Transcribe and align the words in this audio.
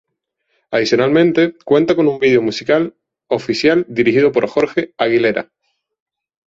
Adicionalmente, 0.71 1.55
cuenta 1.63 1.95
con 1.95 2.07
un 2.07 2.17
video 2.17 2.41
musical 2.41 2.95
oficial 3.27 3.85
dirigido 3.87 4.31
por 4.31 4.47
Jorge 4.47 4.95
Aguilera. 4.97 5.51